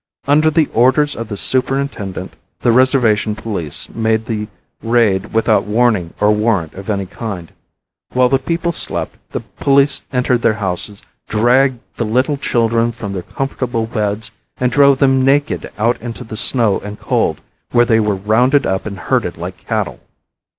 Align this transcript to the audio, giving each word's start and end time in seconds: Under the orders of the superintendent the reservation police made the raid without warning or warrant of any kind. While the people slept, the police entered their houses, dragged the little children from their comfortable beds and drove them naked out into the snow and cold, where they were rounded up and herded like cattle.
Under 0.25 0.49
the 0.49 0.67
orders 0.73 1.15
of 1.15 1.27
the 1.27 1.37
superintendent 1.37 2.33
the 2.61 2.71
reservation 2.71 3.35
police 3.35 3.87
made 3.89 4.25
the 4.25 4.47
raid 4.81 5.31
without 5.31 5.65
warning 5.65 6.15
or 6.19 6.31
warrant 6.31 6.73
of 6.73 6.89
any 6.89 7.05
kind. 7.05 7.51
While 8.11 8.27
the 8.29 8.39
people 8.39 8.71
slept, 8.71 9.15
the 9.31 9.41
police 9.41 10.03
entered 10.11 10.41
their 10.41 10.55
houses, 10.55 11.03
dragged 11.27 11.81
the 11.97 12.03
little 12.05 12.37
children 12.37 12.91
from 12.91 13.13
their 13.13 13.21
comfortable 13.21 13.85
beds 13.85 14.31
and 14.57 14.71
drove 14.71 14.97
them 14.97 15.23
naked 15.23 15.71
out 15.77 16.01
into 16.01 16.23
the 16.23 16.35
snow 16.35 16.79
and 16.79 16.99
cold, 16.99 17.39
where 17.69 17.85
they 17.85 17.99
were 17.99 18.15
rounded 18.15 18.65
up 18.65 18.87
and 18.87 18.97
herded 18.97 19.37
like 19.37 19.67
cattle. 19.67 19.99